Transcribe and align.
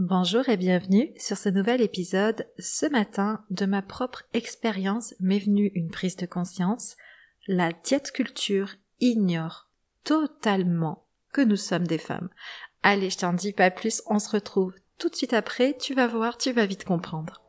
Bonjour 0.00 0.48
et 0.48 0.56
bienvenue 0.56 1.12
sur 1.16 1.36
ce 1.36 1.48
nouvel 1.48 1.80
épisode. 1.80 2.48
Ce 2.58 2.84
matin, 2.84 3.44
de 3.50 3.64
ma 3.64 3.80
propre 3.80 4.24
expérience 4.32 5.14
m'est 5.20 5.38
venue 5.38 5.70
une 5.76 5.88
prise 5.88 6.16
de 6.16 6.26
conscience. 6.26 6.96
La 7.46 7.70
diète 7.70 8.10
culture 8.10 8.72
ignore 8.98 9.70
totalement 10.02 11.04
que 11.32 11.42
nous 11.42 11.54
sommes 11.54 11.86
des 11.86 11.98
femmes. 11.98 12.28
Allez, 12.82 13.08
je 13.08 13.18
t'en 13.18 13.34
dis 13.34 13.52
pas 13.52 13.70
plus, 13.70 14.02
on 14.08 14.18
se 14.18 14.30
retrouve 14.30 14.74
tout 14.98 15.08
de 15.08 15.14
suite 15.14 15.32
après, 15.32 15.76
tu 15.78 15.94
vas 15.94 16.08
voir, 16.08 16.38
tu 16.38 16.50
vas 16.50 16.66
vite 16.66 16.84
comprendre. 16.84 17.40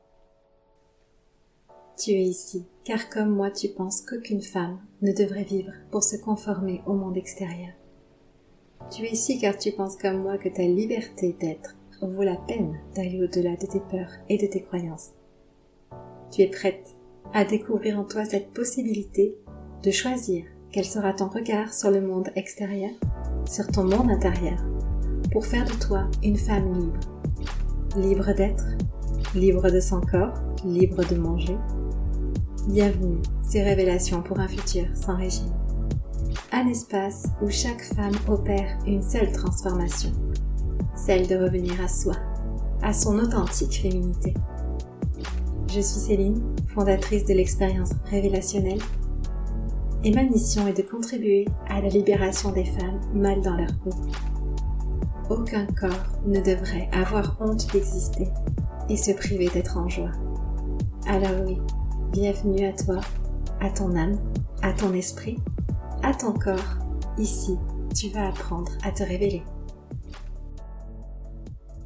Tu 1.97 2.11
es 2.11 2.25
ici, 2.25 2.67
car 2.83 3.09
comme 3.09 3.29
moi 3.29 3.49
tu 3.49 3.69
penses 3.69 4.03
qu'aucune 4.03 4.43
femme 4.43 4.79
ne 5.01 5.13
devrait 5.13 5.45
vivre 5.45 5.71
pour 5.89 6.03
se 6.03 6.17
conformer 6.17 6.83
au 6.85 6.93
monde 6.93 7.17
extérieur. 7.17 7.73
Tu 8.91 9.03
es 9.05 9.13
ici 9.13 9.39
car 9.41 9.57
tu 9.57 9.71
penses 9.71 9.97
comme 9.97 10.21
moi 10.21 10.37
que 10.37 10.49
ta 10.49 10.61
liberté 10.61 11.35
d'être 11.39 11.75
vaut 12.07 12.23
la 12.23 12.35
peine 12.35 12.79
d'aller 12.95 13.21
au-delà 13.23 13.55
de 13.55 13.65
tes 13.65 13.79
peurs 13.79 14.11
et 14.29 14.37
de 14.37 14.47
tes 14.47 14.61
croyances. 14.61 15.11
Tu 16.31 16.41
es 16.41 16.47
prête 16.47 16.95
à 17.33 17.45
découvrir 17.45 17.99
en 17.99 18.03
toi 18.03 18.25
cette 18.25 18.51
possibilité 18.51 19.35
de 19.83 19.91
choisir 19.91 20.45
quel 20.71 20.85
sera 20.85 21.13
ton 21.13 21.27
regard 21.27 21.73
sur 21.73 21.91
le 21.91 22.01
monde 22.01 22.29
extérieur, 22.35 22.91
sur 23.49 23.67
ton 23.67 23.83
monde 23.83 24.11
intérieur, 24.11 24.57
pour 25.31 25.45
faire 25.45 25.65
de 25.65 25.85
toi 25.85 26.07
une 26.23 26.37
femme 26.37 26.73
libre. 26.73 26.99
Libre 27.95 28.33
d'être, 28.33 28.65
libre 29.35 29.69
de 29.69 29.79
son 29.79 30.01
corps, 30.01 30.33
libre 30.65 31.07
de 31.07 31.15
manger. 31.15 31.57
Bienvenue, 32.67 33.19
ces 33.41 33.63
révélations 33.63 34.21
pour 34.21 34.39
un 34.39 34.47
futur 34.47 34.85
sans 34.93 35.15
régime. 35.15 35.53
Un 36.51 36.67
espace 36.67 37.27
où 37.41 37.49
chaque 37.49 37.83
femme 37.83 38.15
opère 38.27 38.77
une 38.85 39.03
seule 39.03 39.31
transformation 39.31 40.11
celle 40.95 41.27
de 41.27 41.35
revenir 41.35 41.73
à 41.81 41.87
soi, 41.87 42.15
à 42.81 42.93
son 42.93 43.19
authentique 43.19 43.81
féminité. 43.81 44.33
Je 45.67 45.81
suis 45.81 45.99
Céline, 45.99 46.41
fondatrice 46.73 47.25
de 47.25 47.33
l'expérience 47.33 47.91
révélationnelle, 48.09 48.79
et 50.03 50.11
ma 50.11 50.23
mission 50.23 50.67
est 50.67 50.77
de 50.77 50.87
contribuer 50.87 51.45
à 51.67 51.81
la 51.81 51.89
libération 51.89 52.51
des 52.51 52.65
femmes 52.65 53.01
mal 53.13 53.41
dans 53.41 53.55
leur 53.55 53.75
peau. 53.83 53.89
Aucun 55.29 55.65
corps 55.65 56.19
ne 56.25 56.39
devrait 56.39 56.87
avoir 56.91 57.35
honte 57.39 57.71
d'exister 57.73 58.27
et 58.87 58.97
se 58.97 59.11
priver 59.11 59.49
d'être 59.49 59.77
en 59.77 59.89
joie. 59.89 60.11
Alors 61.07 61.45
oui, 61.47 61.57
bienvenue 62.11 62.67
à 62.67 62.73
toi, 62.73 63.01
à 63.59 63.69
ton 63.69 63.95
âme, 63.95 64.19
à 64.61 64.73
ton 64.73 64.93
esprit, 64.93 65.37
à 66.03 66.13
ton 66.13 66.33
corps. 66.33 66.77
Ici, 67.17 67.57
tu 67.95 68.09
vas 68.09 68.27
apprendre 68.27 68.71
à 68.83 68.91
te 68.91 69.01
révéler. 69.01 69.43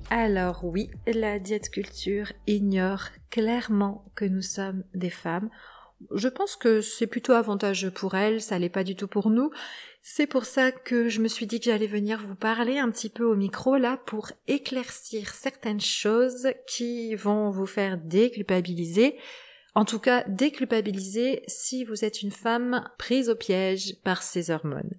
Alors 0.09 0.65
oui, 0.65 0.89
la 1.05 1.37
diète 1.37 1.69
culture 1.69 2.33
ignore 2.47 3.09
clairement 3.29 4.05
que 4.15 4.25
nous 4.25 4.41
sommes 4.41 4.83
des 4.95 5.11
femmes. 5.11 5.49
Je 6.15 6.27
pense 6.27 6.55
que 6.55 6.81
c'est 6.81 7.05
plutôt 7.05 7.33
avantageux 7.33 7.91
pour 7.91 8.15
elle, 8.15 8.41
ça 8.41 8.57
l'est 8.57 8.69
pas 8.69 8.83
du 8.83 8.95
tout 8.95 9.07
pour 9.07 9.29
nous. 9.29 9.51
C'est 10.01 10.25
pour 10.25 10.45
ça 10.45 10.71
que 10.71 11.09
je 11.09 11.21
me 11.21 11.27
suis 11.27 11.45
dit 11.45 11.59
que 11.59 11.65
j'allais 11.65 11.85
venir 11.85 12.19
vous 12.25 12.35
parler 12.35 12.79
un 12.79 12.89
petit 12.89 13.09
peu 13.09 13.23
au 13.23 13.35
micro 13.35 13.77
là 13.77 13.97
pour 14.07 14.31
éclaircir 14.47 15.33
certaines 15.33 15.81
choses 15.81 16.47
qui 16.67 17.13
vont 17.13 17.51
vous 17.51 17.67
faire 17.67 17.99
déculpabiliser. 17.99 19.15
En 19.75 19.85
tout 19.85 19.99
cas, 19.99 20.23
déculpabiliser 20.27 21.43
si 21.47 21.83
vous 21.83 22.03
êtes 22.03 22.23
une 22.23 22.31
femme 22.31 22.89
prise 22.97 23.29
au 23.29 23.35
piège 23.35 23.95
par 24.03 24.23
ces 24.23 24.49
hormones. 24.49 24.91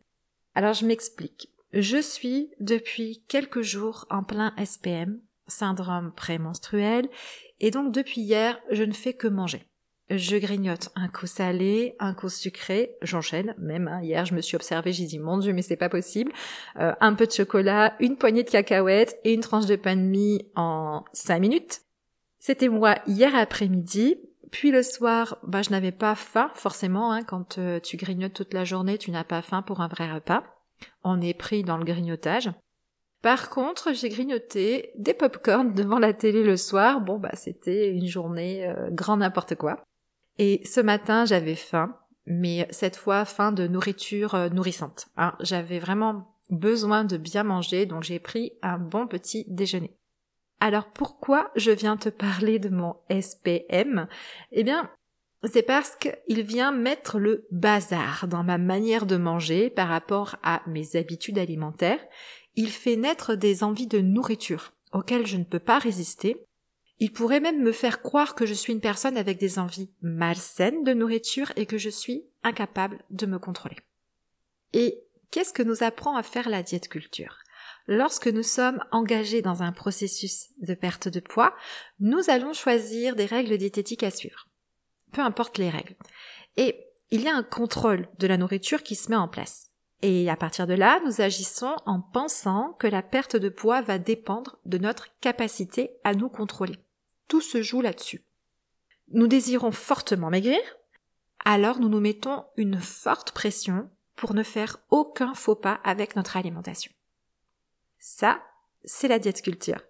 Alors 0.55 0.75
je 0.75 0.87
m'explique. 0.87 1.50
Je 1.73 1.99
suis 1.99 2.51
depuis 2.59 3.23
quelques 3.29 3.63
jours 3.63 4.07
en 4.11 4.25
plein 4.25 4.53
SPM, 4.63 5.21
syndrome 5.47 6.13
prémenstruel, 6.13 7.09
et 7.61 7.71
donc 7.71 7.93
depuis 7.93 8.23
hier, 8.23 8.59
je 8.71 8.83
ne 8.83 8.93
fais 8.93 9.15
que 9.15 9.29
manger. 9.29 9.67
Je 10.09 10.37
grignote 10.37 10.89
un 10.97 11.07
coup 11.07 11.29
salé, 11.29 11.95
un 12.01 12.13
coup 12.13 12.29
sucré, 12.29 12.97
j'enchaîne, 13.03 13.55
même 13.59 13.87
hein, 13.87 14.03
hier 14.03 14.25
je 14.25 14.35
me 14.35 14.41
suis 14.41 14.57
observée, 14.57 14.93
j'ai 14.93 15.05
dit 15.05 15.21
mon 15.21 15.39
dieu 15.39 15.53
mais 15.53 15.63
c'est 15.63 15.77
pas 15.77 15.89
possible, 15.89 16.33
euh, 16.81 16.93
un 17.01 17.15
peu 17.15 17.29
de 17.29 17.33
chocolat, 17.33 17.95
une 18.01 18.17
poignée 18.17 18.43
de 18.43 18.51
cacahuètes 18.51 19.21
et 19.23 19.33
une 19.33 19.41
tranche 19.41 19.67
de 19.67 19.77
pain 19.77 19.95
de 19.95 20.01
mie 20.01 20.45
en 20.57 21.05
cinq 21.13 21.39
minutes. 21.39 21.83
C'était 22.41 22.69
moi 22.69 22.97
hier 23.07 23.37
après-midi, 23.37 24.17
puis 24.51 24.73
le 24.73 24.83
soir, 24.83 25.39
bah, 25.45 25.63
je 25.63 25.71
n'avais 25.71 25.93
pas 25.93 26.17
faim 26.17 26.51
forcément, 26.55 27.13
hein, 27.13 27.23
quand 27.23 27.59
euh, 27.59 27.79
tu 27.79 27.97
grignotes 27.97 28.35
toute 28.35 28.55
la 28.55 28.65
journée, 28.65 28.99
tu 28.99 29.13
n'as 29.13 29.23
pas 29.23 29.43
faim 29.43 29.63
pour 29.63 29.81
un 29.81 29.87
vrai 29.87 30.13
repas 30.13 30.43
on 31.05 31.21
est 31.21 31.35
pris 31.35 31.63
dans 31.63 31.77
le 31.77 31.85
grignotage. 31.85 32.51
Par 33.23 33.51
contre, 33.51 33.93
j'ai 33.93 34.09
grignoté 34.09 34.93
des 34.97 35.13
pop-corn 35.13 35.75
devant 35.75 35.99
la 35.99 36.15
télé 36.15 36.43
le 36.43 36.57
soir. 36.57 37.01
Bon, 37.01 37.19
bah, 37.19 37.35
c'était 37.35 37.91
une 37.91 38.07
journée 38.07 38.67
euh, 38.67 38.89
grand 38.91 39.19
n'importe 39.19 39.57
quoi. 39.57 39.83
Et 40.39 40.63
ce 40.65 40.81
matin, 40.81 41.27
j'avais 41.27 41.55
faim, 41.55 41.99
mais 42.25 42.67
cette 42.71 42.97
fois, 42.97 43.27
faim 43.27 43.53
de 43.53 43.67
nourriture 43.67 44.35
euh, 44.35 44.49
nourrissante. 44.49 45.09
Hein. 45.19 45.35
J'avais 45.41 45.79
vraiment 45.79 46.35
besoin 46.49 47.05
de 47.05 47.19
bien 47.19 47.43
manger, 47.43 47.85
donc 47.85 48.05
j'ai 48.05 48.19
pris 48.19 48.53
un 48.63 48.79
bon 48.79 49.07
petit 49.07 49.45
déjeuner. 49.49 49.95
Alors 50.61 50.91
pourquoi 50.91 51.51
je 51.57 51.71
viens 51.71 51.97
te 51.97 52.09
parler 52.09 52.59
de 52.59 52.69
mon 52.69 52.97
SPM 53.09 54.09
Eh 54.53 54.63
bien, 54.63 54.91
c'est 55.49 55.63
parce 55.63 55.97
qu'il 55.97 56.43
vient 56.43 56.71
mettre 56.71 57.19
le 57.19 57.47
bazar 57.51 58.29
dans 58.29 58.45
ma 58.45 58.59
manière 58.59 59.07
de 59.07 59.17
manger 59.17 59.71
par 59.71 59.89
rapport 59.89 60.37
à 60.43 60.63
mes 60.67 60.97
habitudes 60.97 61.39
alimentaires. 61.39 62.05
Il 62.57 62.71
fait 62.71 62.97
naître 62.97 63.35
des 63.35 63.65
envies 63.65 63.87
de 63.87 64.01
nourriture 64.01 64.73
auxquelles 64.93 65.27
je 65.27 65.39
ne 65.39 65.45
peux 65.45 65.59
pas 65.59 65.79
résister. 65.79 66.45
Il 66.99 67.13
pourrait 67.13 67.41
même 67.41 67.63
me 67.63 67.73
faire 67.73 68.03
croire 68.03 68.35
que 68.35 68.45
je 68.45 68.53
suis 68.53 68.75
une 68.75 68.83
personne 68.83 69.17
avec 69.17 69.39
des 69.39 69.59
envies 69.59 69.91
malsaines 70.03 70.85
de 70.85 70.93
nourriture 70.93 71.53
et 71.57 71.65
que 71.65 71.79
je 71.79 71.89
suis 71.89 72.25
incapable 72.43 73.03
de 73.09 73.25
me 73.25 73.39
contrôler. 73.39 73.77
Et 74.75 75.03
qu'est-ce 75.31 75.55
que 75.55 75.63
nous 75.63 75.83
apprend 75.83 76.17
à 76.17 76.23
faire 76.23 76.51
la 76.51 76.63
diète 76.63 76.89
culture? 76.89 77.39
Lorsque 77.87 78.29
nous 78.29 78.43
sommes 78.43 78.85
engagés 78.93 79.41
dans 79.41 79.63
un 79.63 79.73
processus 79.73 80.51
de 80.61 80.75
perte 80.75 81.09
de 81.09 81.21
poids, 81.21 81.55
nous 81.99 82.29
allons 82.29 82.53
choisir 82.53 83.17
des 83.17 83.25
règles 83.25 83.57
diététiques 83.57 84.03
à 84.03 84.11
suivre 84.11 84.50
peu 85.13 85.21
importe 85.21 85.59
les 85.59 85.71
règles. 85.71 85.97
Et 86.57 86.87
il 87.11 87.23
y 87.23 87.29
a 87.29 87.37
un 87.37 87.43
contrôle 87.43 88.09
de 88.19 88.27
la 88.27 88.37
nourriture 88.37 88.83
qui 88.83 88.95
se 88.95 89.11
met 89.11 89.17
en 89.17 89.29
place. 89.29 89.71
Et 90.03 90.31
à 90.31 90.37
partir 90.37 90.67
de 90.67 90.75
là, 90.75 91.01
nous 91.05 91.21
agissons 91.21 91.77
en 91.85 92.01
pensant 92.01 92.73
que 92.79 92.87
la 92.87 93.03
perte 93.03 93.37
de 93.37 93.49
poids 93.49 93.83
va 93.83 93.99
dépendre 93.99 94.59
de 94.65 94.79
notre 94.79 95.09
capacité 95.21 95.91
à 96.05 96.15
nous 96.15 96.29
contrôler. 96.29 96.79
Tout 97.29 97.41
se 97.41 97.63
joue 97.63 97.83
là-dessus. 97.83 98.25
Nous 99.13 99.27
désirons 99.27 99.73
fortement 99.73 100.31
maigrir, 100.31 100.61
alors 101.45 101.81
nous 101.81 101.89
nous 101.89 102.01
mettons 102.01 102.45
une 102.57 102.79
forte 102.79 103.33
pression 103.33 103.91
pour 104.15 104.35
ne 104.35 104.43
faire 104.43 104.79
aucun 104.91 105.35
faux 105.35 105.55
pas 105.55 105.81
avec 105.85 106.17
notre 106.17 106.37
alimentation. 106.37 106.93
Ça, 107.99 108.43
c'est 108.85 109.09
la 109.09 109.19
diète 109.19 109.43
culture. 109.43 109.83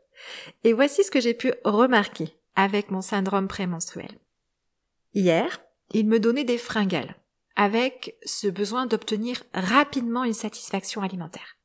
Et 0.64 0.72
voici 0.72 1.04
ce 1.04 1.10
que 1.10 1.20
j'ai 1.20 1.34
pu 1.34 1.53
remarquer 1.64 2.36
avec 2.56 2.91
mon 2.91 3.00
syndrome 3.00 3.48
prémenstruel. 3.48 4.19
Hier, 5.15 5.60
il 5.93 6.06
me 6.06 6.21
donnait 6.21 6.44
des 6.44 6.59
fringales, 6.59 7.16
avec 7.56 8.16
ce 8.25 8.47
besoin 8.47 8.87
d'obtenir 8.87 9.43
rapidement 9.53 10.25
une 10.25 10.32
satisfaction 10.32 11.03
alimentaire. 11.03 11.56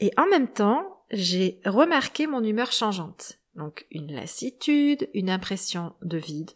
Et 0.00 0.12
en 0.16 0.26
même 0.26 0.48
temps, 0.48 1.04
j'ai 1.10 1.60
remarqué 1.64 2.26
mon 2.26 2.42
humeur 2.42 2.72
changeante. 2.72 3.38
Donc 3.54 3.86
une 3.90 4.12
lassitude, 4.12 5.08
une 5.14 5.30
impression 5.30 5.94
de 6.02 6.18
vide. 6.18 6.52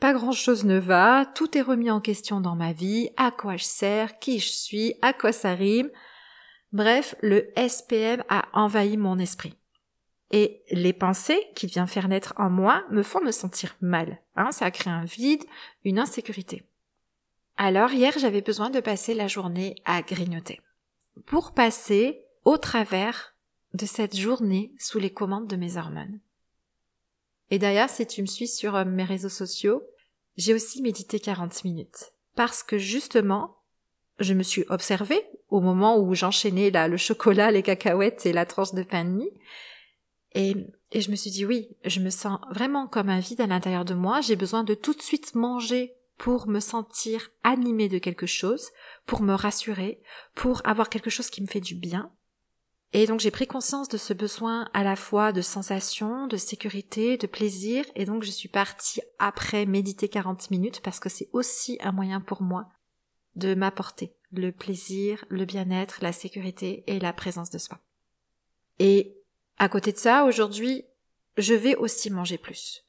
Pas 0.00 0.12
grand 0.12 0.32
chose 0.32 0.64
ne 0.64 0.78
va, 0.78 1.24
tout 1.34 1.56
est 1.56 1.62
remis 1.62 1.90
en 1.90 2.00
question 2.00 2.40
dans 2.40 2.56
ma 2.56 2.72
vie, 2.72 3.10
à 3.16 3.30
quoi 3.30 3.56
je 3.56 3.64
sers, 3.64 4.18
qui 4.18 4.40
je 4.40 4.50
suis, 4.50 4.94
à 5.02 5.12
quoi 5.12 5.32
ça 5.32 5.54
rime. 5.54 5.90
Bref, 6.72 7.14
le 7.22 7.52
SPM 7.56 8.24
a 8.28 8.48
envahi 8.52 8.96
mon 8.96 9.18
esprit. 9.18 9.54
Et 10.30 10.62
les 10.70 10.92
pensées 10.92 11.40
qui 11.54 11.66
viennent 11.66 11.86
faire 11.86 12.08
naître 12.08 12.34
en 12.36 12.50
moi 12.50 12.84
me 12.90 13.02
font 13.02 13.22
me 13.22 13.30
sentir 13.30 13.76
mal. 13.80 14.20
Hein, 14.36 14.52
ça 14.52 14.70
crée 14.70 14.90
un 14.90 15.04
vide, 15.04 15.44
une 15.84 15.98
insécurité. 15.98 16.64
Alors 17.56 17.92
hier, 17.92 18.12
j'avais 18.18 18.40
besoin 18.40 18.70
de 18.70 18.80
passer 18.80 19.14
la 19.14 19.28
journée 19.28 19.76
à 19.84 20.02
grignoter. 20.02 20.60
Pour 21.26 21.52
passer 21.52 22.24
au 22.44 22.58
travers 22.58 23.34
de 23.74 23.86
cette 23.86 24.16
journée 24.16 24.72
sous 24.78 24.98
les 24.98 25.12
commandes 25.12 25.48
de 25.48 25.56
mes 25.56 25.76
hormones. 25.76 26.20
Et 27.50 27.58
d'ailleurs, 27.58 27.90
si 27.90 28.06
tu 28.06 28.22
me 28.22 28.26
suis 28.26 28.48
sur 28.48 28.74
euh, 28.74 28.84
mes 28.84 29.04
réseaux 29.04 29.28
sociaux, 29.28 29.82
j'ai 30.36 30.54
aussi 30.54 30.82
médité 30.82 31.20
40 31.20 31.64
minutes. 31.64 32.12
Parce 32.34 32.62
que 32.62 32.78
justement, 32.78 33.58
je 34.18 34.34
me 34.34 34.42
suis 34.42 34.64
observée 34.68 35.24
au 35.48 35.60
moment 35.60 35.98
où 35.98 36.14
j'enchaînais 36.14 36.70
là 36.70 36.88
le 36.88 36.96
chocolat, 36.96 37.50
les 37.50 37.62
cacahuètes 37.62 38.26
et 38.26 38.32
la 38.32 38.46
tranche 38.46 38.72
de 38.72 38.82
pain 38.82 39.04
de 39.04 39.10
mie, 39.10 39.30
et, 40.34 40.54
je 40.94 41.10
me 41.10 41.16
suis 41.16 41.30
dit 41.30 41.44
oui, 41.44 41.68
je 41.84 42.00
me 42.00 42.10
sens 42.10 42.38
vraiment 42.50 42.86
comme 42.86 43.08
un 43.08 43.20
vide 43.20 43.40
à 43.40 43.46
l'intérieur 43.46 43.84
de 43.84 43.94
moi, 43.94 44.20
j'ai 44.20 44.36
besoin 44.36 44.64
de 44.64 44.74
tout 44.74 44.94
de 44.94 45.02
suite 45.02 45.34
manger 45.34 45.94
pour 46.18 46.46
me 46.48 46.60
sentir 46.60 47.30
animée 47.42 47.88
de 47.88 47.98
quelque 47.98 48.26
chose, 48.26 48.68
pour 49.06 49.22
me 49.22 49.34
rassurer, 49.34 50.00
pour 50.34 50.62
avoir 50.64 50.88
quelque 50.88 51.10
chose 51.10 51.30
qui 51.30 51.42
me 51.42 51.46
fait 51.46 51.60
du 51.60 51.74
bien. 51.74 52.12
Et 52.92 53.06
donc 53.06 53.18
j'ai 53.18 53.32
pris 53.32 53.48
conscience 53.48 53.88
de 53.88 53.96
ce 53.96 54.12
besoin 54.12 54.68
à 54.72 54.84
la 54.84 54.94
fois 54.94 55.32
de 55.32 55.40
sensation, 55.40 56.28
de 56.28 56.36
sécurité, 56.36 57.16
de 57.16 57.26
plaisir, 57.26 57.84
et 57.96 58.04
donc 58.04 58.22
je 58.22 58.30
suis 58.30 58.48
partie 58.48 59.00
après 59.18 59.66
méditer 59.66 60.08
40 60.08 60.52
minutes 60.52 60.80
parce 60.80 61.00
que 61.00 61.08
c'est 61.08 61.28
aussi 61.32 61.76
un 61.80 61.90
moyen 61.90 62.20
pour 62.20 62.42
moi 62.42 62.68
de 63.34 63.54
m'apporter 63.54 64.14
le 64.30 64.52
plaisir, 64.52 65.24
le 65.28 65.44
bien-être, 65.44 65.98
la 66.02 66.12
sécurité 66.12 66.84
et 66.86 67.00
la 67.00 67.12
présence 67.12 67.50
de 67.50 67.58
soi. 67.58 67.80
Et 68.78 69.16
à 69.58 69.68
côté 69.68 69.92
de 69.92 69.98
ça, 69.98 70.24
aujourd'hui, 70.24 70.84
je 71.36 71.54
vais 71.54 71.76
aussi 71.76 72.10
manger 72.10 72.38
plus. 72.38 72.84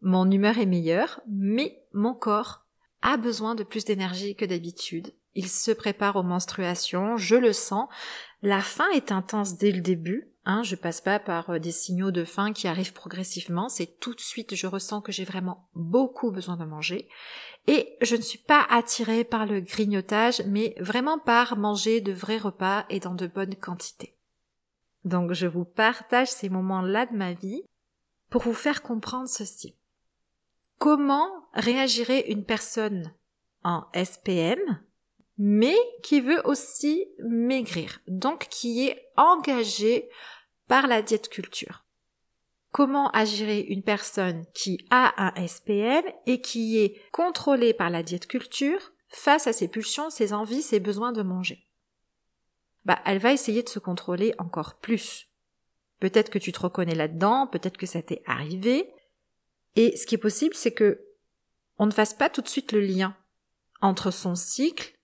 Mon 0.00 0.30
humeur 0.30 0.58
est 0.58 0.66
meilleure, 0.66 1.20
mais 1.28 1.82
mon 1.92 2.14
corps 2.14 2.66
a 3.02 3.16
besoin 3.16 3.54
de 3.54 3.64
plus 3.64 3.84
d'énergie 3.84 4.36
que 4.36 4.44
d'habitude. 4.44 5.14
Il 5.34 5.48
se 5.48 5.72
prépare 5.72 6.16
aux 6.16 6.22
menstruations, 6.22 7.16
je 7.16 7.36
le 7.36 7.52
sens. 7.52 7.88
La 8.42 8.60
faim 8.60 8.88
est 8.94 9.12
intense 9.12 9.56
dès 9.56 9.72
le 9.72 9.80
début. 9.80 10.30
Hein, 10.46 10.62
je 10.62 10.76
passe 10.76 11.00
pas 11.00 11.18
par 11.18 11.50
euh, 11.50 11.58
des 11.58 11.72
signaux 11.72 12.10
de 12.10 12.24
faim 12.24 12.52
qui 12.52 12.68
arrivent 12.68 12.92
progressivement. 12.92 13.70
C'est 13.70 13.98
tout 13.98 14.14
de 14.14 14.20
suite, 14.20 14.54
je 14.54 14.66
ressens 14.66 15.00
que 15.00 15.10
j'ai 15.10 15.24
vraiment 15.24 15.68
beaucoup 15.74 16.30
besoin 16.30 16.58
de 16.58 16.66
manger. 16.66 17.08
Et 17.66 17.96
je 18.02 18.14
ne 18.14 18.20
suis 18.20 18.38
pas 18.38 18.66
attirée 18.68 19.24
par 19.24 19.46
le 19.46 19.60
grignotage, 19.60 20.42
mais 20.46 20.74
vraiment 20.78 21.18
par 21.18 21.56
manger 21.56 22.02
de 22.02 22.12
vrais 22.12 22.36
repas 22.36 22.84
et 22.90 23.00
dans 23.00 23.14
de 23.14 23.26
bonnes 23.26 23.56
quantités. 23.56 24.18
Donc 25.04 25.32
je 25.32 25.46
vous 25.46 25.64
partage 25.64 26.28
ces 26.28 26.48
moments-là 26.48 27.06
de 27.06 27.16
ma 27.16 27.32
vie 27.32 27.62
pour 28.30 28.42
vous 28.42 28.54
faire 28.54 28.82
comprendre 28.82 29.28
ceci. 29.28 29.76
Comment 30.78 31.30
réagirait 31.52 32.30
une 32.30 32.44
personne 32.44 33.14
en 33.64 33.86
SPM, 33.94 34.58
mais 35.38 35.76
qui 36.02 36.20
veut 36.20 36.46
aussi 36.46 37.06
maigrir, 37.26 38.00
donc 38.06 38.46
qui 38.48 38.86
est 38.86 39.02
engagée 39.16 40.08
par 40.68 40.86
la 40.86 41.02
diète 41.02 41.28
culture. 41.28 41.84
Comment 42.70 43.10
agirait 43.10 43.60
une 43.60 43.82
personne 43.82 44.44
qui 44.52 44.84
a 44.90 45.14
un 45.16 45.46
SPM 45.46 46.04
et 46.26 46.40
qui 46.40 46.78
est 46.78 47.00
contrôlée 47.12 47.72
par 47.72 47.90
la 47.90 48.02
diète 48.02 48.26
culture 48.26 48.92
face 49.08 49.46
à 49.46 49.52
ses 49.52 49.68
pulsions, 49.68 50.10
ses 50.10 50.32
envies, 50.32 50.62
ses 50.62 50.80
besoins 50.80 51.12
de 51.12 51.22
manger? 51.22 51.68
Bah, 52.84 53.00
elle 53.06 53.18
va 53.18 53.32
essayer 53.32 53.62
de 53.62 53.68
se 53.68 53.78
contrôler 53.78 54.34
encore 54.38 54.74
plus. 54.74 55.28
Peut-être 56.00 56.30
que 56.30 56.38
tu 56.38 56.52
te 56.52 56.60
reconnais 56.60 56.94
là-dedans, 56.94 57.46
peut-être 57.46 57.78
que 57.78 57.86
ça 57.86 58.02
t'est 58.02 58.22
arrivé, 58.26 58.92
et 59.76 59.96
ce 59.96 60.06
qui 60.06 60.14
est 60.14 60.18
possible, 60.18 60.54
c'est 60.54 60.72
que 60.72 61.04
on 61.78 61.86
ne 61.86 61.92
fasse 61.92 62.14
pas 62.14 62.30
tout 62.30 62.42
de 62.42 62.48
suite 62.48 62.72
le 62.72 62.80
lien 62.80 63.16
entre 63.80 64.10
son 64.10 64.34
cycle 64.34 64.94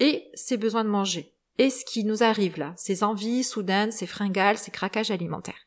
et 0.00 0.30
ses 0.34 0.56
besoins 0.56 0.84
de 0.84 0.88
manger. 0.88 1.34
Et 1.58 1.70
ce 1.70 1.84
qui 1.84 2.04
nous 2.04 2.22
arrive 2.22 2.58
là, 2.58 2.72
ces 2.76 3.02
envies 3.02 3.44
soudaines, 3.44 3.92
ces 3.92 4.06
fringales, 4.06 4.58
ces 4.58 4.70
craquages 4.70 5.10
alimentaires. 5.10 5.66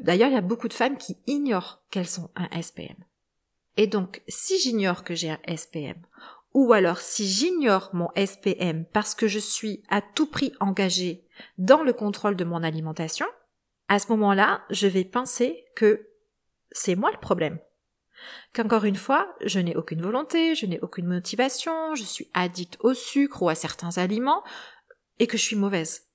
D'ailleurs, 0.00 0.28
il 0.28 0.34
y 0.34 0.38
a 0.38 0.42
beaucoup 0.42 0.68
de 0.68 0.74
femmes 0.74 0.98
qui 0.98 1.16
ignorent 1.26 1.82
qu'elles 1.90 2.08
sont 2.08 2.30
un 2.36 2.48
SPM. 2.60 2.96
Et 3.78 3.86
donc, 3.86 4.22
si 4.28 4.58
j'ignore 4.60 5.04
que 5.04 5.14
j'ai 5.14 5.30
un 5.30 5.40
SPM, 5.56 6.00
ou 6.56 6.72
alors 6.72 7.00
si 7.00 7.28
j'ignore 7.28 7.90
mon 7.92 8.08
SPM 8.16 8.86
parce 8.86 9.14
que 9.14 9.28
je 9.28 9.38
suis 9.38 9.82
à 9.90 10.00
tout 10.00 10.24
prix 10.26 10.54
engagée 10.58 11.22
dans 11.58 11.82
le 11.82 11.92
contrôle 11.92 12.34
de 12.34 12.44
mon 12.44 12.62
alimentation, 12.62 13.26
à 13.88 13.98
ce 13.98 14.08
moment-là, 14.12 14.64
je 14.70 14.86
vais 14.86 15.04
penser 15.04 15.66
que 15.76 16.08
c'est 16.72 16.94
moi 16.94 17.10
le 17.12 17.18
problème. 17.18 17.58
Qu'encore 18.54 18.86
une 18.86 18.96
fois, 18.96 19.28
je 19.44 19.60
n'ai 19.60 19.76
aucune 19.76 20.00
volonté, 20.00 20.54
je 20.54 20.64
n'ai 20.64 20.80
aucune 20.80 21.06
motivation, 21.06 21.94
je 21.94 22.04
suis 22.04 22.30
addict 22.32 22.78
au 22.80 22.94
sucre 22.94 23.42
ou 23.42 23.50
à 23.50 23.54
certains 23.54 23.98
aliments, 23.98 24.42
et 25.18 25.26
que 25.26 25.36
je 25.36 25.42
suis 25.42 25.56
mauvaise. 25.56 26.06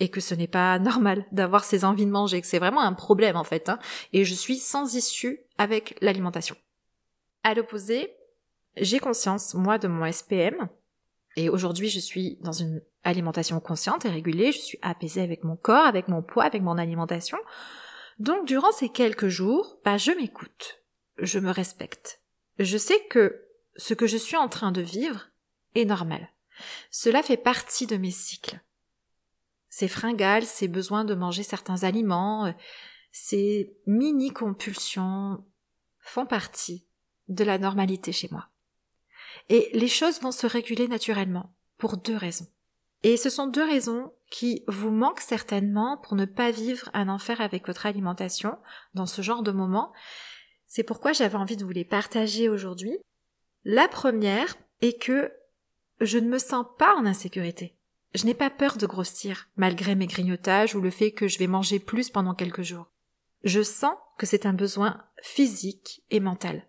Et 0.00 0.10
que 0.10 0.20
ce 0.20 0.34
n'est 0.34 0.48
pas 0.48 0.78
normal 0.80 1.24
d'avoir 1.32 1.64
ces 1.64 1.86
envies 1.86 2.04
de 2.04 2.10
manger, 2.10 2.42
que 2.42 2.46
c'est 2.46 2.58
vraiment 2.58 2.82
un 2.82 2.92
problème 2.92 3.36
en 3.36 3.44
fait, 3.44 3.70
hein, 3.70 3.78
et 4.12 4.26
je 4.26 4.34
suis 4.34 4.58
sans 4.58 4.96
issue 4.96 5.40
avec 5.56 5.96
l'alimentation. 6.02 6.56
À 7.42 7.54
l'opposé, 7.54 8.14
j'ai 8.76 8.98
conscience, 8.98 9.54
moi, 9.54 9.78
de 9.78 9.88
mon 9.88 10.10
SPM, 10.10 10.68
et 11.36 11.48
aujourd'hui 11.48 11.88
je 11.88 12.00
suis 12.00 12.38
dans 12.40 12.52
une 12.52 12.82
alimentation 13.04 13.60
consciente 13.60 14.04
et 14.04 14.10
régulée, 14.10 14.52
je 14.52 14.58
suis 14.58 14.78
apaisée 14.82 15.22
avec 15.22 15.44
mon 15.44 15.56
corps, 15.56 15.86
avec 15.86 16.08
mon 16.08 16.22
poids, 16.22 16.44
avec 16.44 16.62
mon 16.62 16.78
alimentation, 16.78 17.38
donc 18.18 18.46
durant 18.46 18.72
ces 18.72 18.88
quelques 18.88 19.28
jours, 19.28 19.78
bah, 19.84 19.96
je 19.96 20.12
m'écoute, 20.12 20.82
je 21.18 21.38
me 21.38 21.50
respecte. 21.50 22.20
Je 22.58 22.78
sais 22.78 23.00
que 23.10 23.44
ce 23.76 23.94
que 23.94 24.06
je 24.06 24.16
suis 24.16 24.36
en 24.36 24.48
train 24.48 24.72
de 24.72 24.82
vivre 24.82 25.28
est 25.74 25.84
normal. 25.84 26.28
Cela 26.90 27.22
fait 27.22 27.36
partie 27.36 27.86
de 27.86 27.96
mes 27.96 28.10
cycles. 28.10 28.60
Ces 29.70 29.88
fringales, 29.88 30.44
ces 30.44 30.68
besoins 30.68 31.04
de 31.04 31.14
manger 31.14 31.42
certains 31.42 31.82
aliments, 31.82 32.54
ces 33.10 33.74
mini-compulsions 33.86 35.44
font 36.00 36.26
partie 36.26 36.84
de 37.28 37.42
la 37.42 37.58
normalité 37.58 38.12
chez 38.12 38.28
moi. 38.30 38.48
Et 39.48 39.70
les 39.72 39.88
choses 39.88 40.20
vont 40.20 40.32
se 40.32 40.46
réguler 40.46 40.88
naturellement, 40.88 41.54
pour 41.78 41.96
deux 41.96 42.16
raisons. 42.16 42.46
Et 43.02 43.16
ce 43.16 43.30
sont 43.30 43.46
deux 43.46 43.64
raisons 43.64 44.12
qui 44.30 44.64
vous 44.68 44.90
manquent 44.90 45.20
certainement 45.20 45.98
pour 45.98 46.14
ne 46.14 46.24
pas 46.24 46.50
vivre 46.50 46.88
un 46.94 47.08
enfer 47.08 47.40
avec 47.40 47.66
votre 47.66 47.86
alimentation 47.86 48.56
dans 48.94 49.06
ce 49.06 49.22
genre 49.22 49.42
de 49.42 49.50
moment. 49.50 49.92
C'est 50.66 50.84
pourquoi 50.84 51.12
j'avais 51.12 51.36
envie 51.36 51.56
de 51.56 51.64
vous 51.64 51.70
les 51.70 51.84
partager 51.84 52.48
aujourd'hui. 52.48 52.96
La 53.64 53.88
première 53.88 54.56
est 54.80 55.00
que 55.00 55.32
je 56.00 56.18
ne 56.18 56.28
me 56.28 56.38
sens 56.38 56.64
pas 56.78 56.94
en 56.96 57.06
insécurité. 57.06 57.76
Je 58.14 58.26
n'ai 58.26 58.34
pas 58.34 58.50
peur 58.50 58.76
de 58.76 58.86
grossir, 58.86 59.48
malgré 59.56 59.94
mes 59.94 60.06
grignotages 60.06 60.74
ou 60.74 60.80
le 60.80 60.90
fait 60.90 61.12
que 61.12 61.28
je 61.28 61.38
vais 61.38 61.46
manger 61.46 61.78
plus 61.78 62.10
pendant 62.10 62.34
quelques 62.34 62.62
jours. 62.62 62.90
Je 63.44 63.62
sens 63.62 63.94
que 64.18 64.26
c'est 64.26 64.46
un 64.46 64.52
besoin 64.52 65.02
physique 65.22 66.04
et 66.10 66.20
mental. 66.20 66.68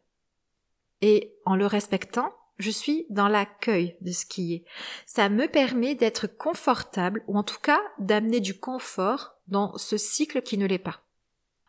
Et 1.02 1.36
en 1.46 1.56
le 1.56 1.66
respectant, 1.66 2.34
je 2.58 2.70
suis 2.70 3.06
dans 3.10 3.28
l'accueil 3.28 3.98
de 4.02 4.12
ce 4.12 4.26
qui 4.26 4.54
est. 4.54 4.66
Ça 5.06 5.30
me 5.30 5.48
permet 5.48 5.96
d'être 5.96 6.28
confortable, 6.28 7.24
ou 7.28 7.38
en 7.38 7.44
tout 7.44 7.60
cas 7.60 7.82
d'amener 8.00 8.40
du 8.40 8.58
confort 8.58 9.36
dans 9.48 9.78
ce 9.78 9.98
cycle 9.98 10.42
qui 10.42 10.58
ne 10.58 10.66
l'est 10.66 10.78
pas. 10.78 11.02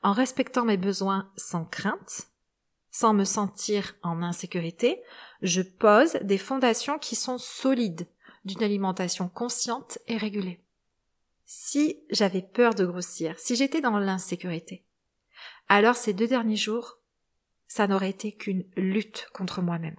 En 0.02 0.12
respectant 0.12 0.64
mes 0.64 0.76
besoins 0.76 1.30
sans 1.36 1.64
crainte, 1.64 2.28
sans 2.90 3.14
me 3.14 3.24
sentir 3.24 3.96
en 4.02 4.22
insécurité, 4.22 5.02
je 5.42 5.62
pose 5.62 6.12
des 6.22 6.38
fondations 6.38 6.98
qui 6.98 7.16
sont 7.16 7.38
solides 7.38 8.06
d'une 8.44 8.62
alimentation 8.62 9.28
consciente 9.28 9.98
et 10.06 10.16
régulée. 10.16 10.60
Si 11.46 11.98
j'avais 12.10 12.42
peur 12.42 12.74
de 12.74 12.84
grossir, 12.84 13.38
si 13.38 13.56
j'étais 13.56 13.80
dans 13.80 13.98
l'insécurité, 13.98 14.84
alors 15.68 15.96
ces 15.96 16.12
deux 16.12 16.28
derniers 16.28 16.56
jours, 16.56 16.98
ça 17.66 17.86
n'aurait 17.86 18.10
été 18.10 18.32
qu'une 18.32 18.64
lutte 18.76 19.28
contre 19.32 19.62
moi-même. 19.62 19.96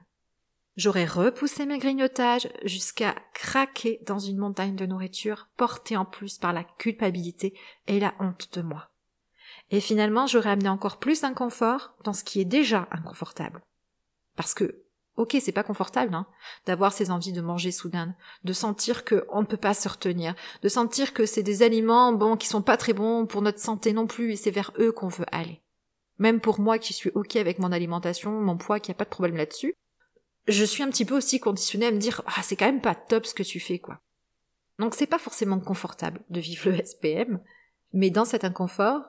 J'aurais 0.75 1.05
repoussé 1.05 1.65
mes 1.65 1.77
grignotages 1.77 2.49
jusqu'à 2.63 3.15
craquer 3.33 4.01
dans 4.05 4.19
une 4.19 4.37
montagne 4.37 4.75
de 4.75 4.85
nourriture 4.85 5.47
portée 5.55 5.95
en 5.95 6.03
plus 6.03 6.37
par 6.37 6.51
la 6.51 6.65
culpabilité 6.65 7.57
et 7.87 7.99
la 7.99 8.13
honte 8.19 8.49
de 8.53 8.61
moi. 8.61 8.89
Et 9.71 9.79
finalement, 9.79 10.27
j'aurais 10.27 10.49
amené 10.49 10.67
encore 10.67 10.99
plus 10.99 11.21
d'inconfort 11.21 11.95
dans 12.03 12.11
ce 12.11 12.25
qui 12.25 12.41
est 12.41 12.45
déjà 12.45 12.89
inconfortable. 12.91 13.63
Parce 14.35 14.53
que, 14.53 14.83
ok, 15.15 15.37
c'est 15.39 15.53
pas 15.53 15.63
confortable, 15.63 16.13
hein, 16.13 16.27
d'avoir 16.65 16.91
ces 16.91 17.09
envies 17.09 17.31
de 17.31 17.39
manger 17.41 17.71
soudain, 17.71 18.13
de 18.43 18.51
sentir 18.51 19.05
qu'on 19.05 19.41
ne 19.41 19.47
peut 19.47 19.55
pas 19.55 19.73
se 19.73 19.87
retenir, 19.87 20.35
de 20.61 20.67
sentir 20.67 21.13
que 21.13 21.25
c'est 21.25 21.41
des 21.41 21.63
aliments, 21.63 22.11
bon, 22.11 22.35
qui 22.35 22.47
sont 22.47 22.61
pas 22.61 22.75
très 22.75 22.93
bons 22.93 23.25
pour 23.25 23.41
notre 23.41 23.59
santé 23.59 23.93
non 23.93 24.07
plus, 24.07 24.33
et 24.33 24.35
c'est 24.35 24.51
vers 24.51 24.73
eux 24.77 24.91
qu'on 24.91 25.07
veut 25.07 25.25
aller. 25.31 25.61
Même 26.17 26.41
pour 26.41 26.59
moi 26.59 26.79
qui 26.79 26.91
suis 26.91 27.11
ok 27.15 27.37
avec 27.37 27.59
mon 27.59 27.71
alimentation, 27.71 28.41
mon 28.41 28.57
poids, 28.57 28.81
qui 28.81 28.91
a 28.91 28.95
pas 28.95 29.05
de 29.05 29.09
problème 29.09 29.37
là-dessus, 29.37 29.73
je 30.47 30.63
suis 30.63 30.83
un 30.83 30.89
petit 30.89 31.05
peu 31.05 31.15
aussi 31.15 31.39
conditionnée 31.39 31.87
à 31.87 31.91
me 31.91 31.97
dire 31.97 32.21
ah 32.27 32.41
c'est 32.43 32.55
quand 32.55 32.65
même 32.65 32.81
pas 32.81 32.95
top 32.95 33.25
ce 33.25 33.33
que 33.33 33.43
tu 33.43 33.59
fais 33.59 33.79
quoi. 33.79 33.99
Donc 34.79 34.93
c'est 34.95 35.07
pas 35.07 35.19
forcément 35.19 35.59
confortable 35.59 36.21
de 36.29 36.39
vivre 36.39 36.69
le 36.69 36.83
SPM, 36.83 37.39
mais 37.93 38.09
dans 38.09 38.25
cet 38.25 38.43
inconfort, 38.43 39.03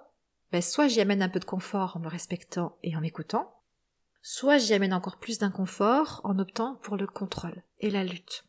ben, 0.52 0.62
soit 0.62 0.88
j'y 0.88 1.00
amène 1.00 1.22
un 1.22 1.28
peu 1.28 1.40
de 1.40 1.44
confort 1.44 1.96
en 1.96 2.00
me 2.00 2.08
respectant 2.08 2.78
et 2.82 2.96
en 2.96 3.00
m'écoutant, 3.00 3.52
soit 4.22 4.58
j'y 4.58 4.74
amène 4.74 4.94
encore 4.94 5.18
plus 5.18 5.38
d'inconfort 5.38 6.20
en 6.24 6.38
optant 6.38 6.76
pour 6.82 6.96
le 6.96 7.06
contrôle 7.06 7.62
et 7.80 7.90
la 7.90 8.04
lutte. 8.04 8.44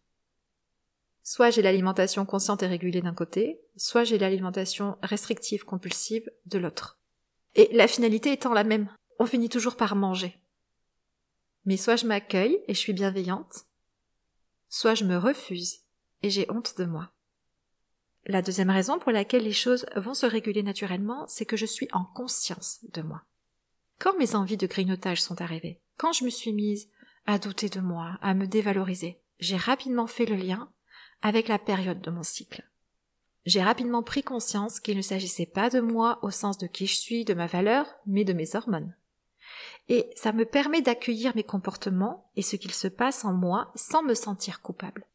Soit 1.24 1.50
j'ai 1.50 1.62
l'alimentation 1.62 2.26
consciente 2.26 2.64
et 2.64 2.68
régulée 2.68 3.02
d'un 3.02 3.14
côté, 3.14 3.60
soit 3.76 4.04
j'ai 4.04 4.18
l'alimentation 4.18 4.98
restrictive 5.02 5.66
compulsive 5.66 6.32
de 6.46 6.58
l'autre. 6.58 7.00
Et 7.56 7.70
la 7.74 7.88
finalité 7.88 8.32
étant 8.32 8.54
la 8.54 8.64
même, 8.64 8.90
on 9.20 9.26
finit 9.26 9.50
toujours 9.50 9.76
par 9.76 9.96
manger. 9.96 10.38
Mais 11.68 11.76
soit 11.76 11.98
je 11.98 12.08
m'accueille 12.08 12.60
et 12.68 12.74
je 12.74 12.80
suis 12.80 12.94
bienveillante, 12.94 13.66
soit 14.70 14.96
je 14.96 15.04
me 15.04 15.18
refuse 15.18 15.82
et 16.24 16.30
j'ai 16.30 16.50
honte 16.50 16.78
de 16.78 16.86
moi. 16.86 17.12
La 18.26 18.42
deuxième 18.42 18.70
raison 18.70 19.00
pour 19.00 19.12
laquelle 19.12 19.44
les 19.44 19.52
choses 19.52 19.86
vont 19.98 20.14
se 20.14 20.26
réguler 20.26 20.64
naturellement, 20.64 21.26
c'est 21.28 21.46
que 21.46 21.58
je 21.58 21.66
suis 21.66 21.90
en 21.92 22.06
conscience 22.06 22.80
de 22.94 23.02
moi. 23.02 23.24
Quand 24.00 24.18
mes 24.18 24.34
envies 24.34 24.56
de 24.56 24.66
grignotage 24.66 25.22
sont 25.22 25.42
arrivées, 25.42 25.82
quand 25.98 26.14
je 26.14 26.24
me 26.24 26.30
suis 26.30 26.54
mise 26.54 26.88
à 27.26 27.38
douter 27.38 27.68
de 27.68 27.82
moi, 27.82 28.18
à 28.22 28.34
me 28.34 28.48
dévaloriser, 28.48 29.20
j'ai 29.40 29.58
rapidement 29.58 30.08
fait 30.08 30.26
le 30.26 30.38
lien 30.38 30.72
avec 31.22 31.50
la 31.50 31.60
période 31.60 32.00
de 32.00 32.12
mon 32.12 32.24
cycle. 32.24 32.64
j'ai 33.46 33.62
rapidement 33.62 34.04
pris 34.04 34.24
conscience 34.24 34.80
qu'il 34.80 34.96
ne 34.96 35.02
s'agissait 35.02 35.46
pas 35.46 35.70
de 35.70 35.82
moi 35.82 36.20
au 36.22 36.32
sens 36.32 36.58
de 36.58 36.68
qui 36.68 36.88
je 36.88 36.96
suis, 36.96 37.26
de 37.26 37.34
ma 37.34 37.48
valeur, 37.48 37.88
mais 38.06 38.24
de 38.24 38.34
mes 38.34 38.56
hormones. 38.56 38.96
Et 39.90 40.10
ça 40.16 40.34
me 40.34 40.46
permet 40.46 40.82
d'accueillir 40.82 41.34
mes 41.36 41.44
comportements 41.44 42.30
et 42.36 42.42
ce 42.42 42.56
qu'il 42.56 42.74
se 42.74 42.88
passe 42.88 43.24
en 43.24 43.34
moi 43.34 43.72
sans 43.76 44.04
me 44.04 44.14
sentir 44.14 44.62
coupable. 44.62 45.06